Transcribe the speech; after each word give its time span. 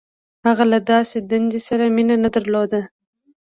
•هغه 0.45 0.65
له 0.71 0.79
داسې 0.91 1.17
دندې 1.29 1.59
سره 1.67 1.83
مینه 1.95 2.15
نهدرلوده. 2.23 2.81